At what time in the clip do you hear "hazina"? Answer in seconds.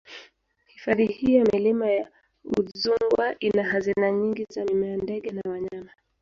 3.63-4.11